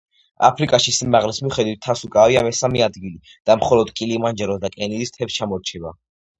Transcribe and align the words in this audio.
აფრიკაში 0.45 0.93
სიმაღლის 0.99 1.39
მიხედვით 1.47 1.77
მთას 1.81 2.01
უკავია 2.09 2.43
მესამე 2.49 2.83
ადგილი 2.87 3.23
და 3.51 3.59
მხოლოდ 3.61 3.95
კილიმანჯაროს 4.03 4.67
და 4.67 4.75
კენიის 4.81 5.17
მთებს 5.17 5.41
ჩამორჩება. 5.41 5.97